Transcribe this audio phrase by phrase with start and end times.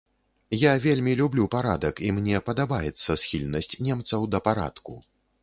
[0.61, 4.99] Я вельмі люблю парадак і мне падабаецца схільнасць немцаў да парадку.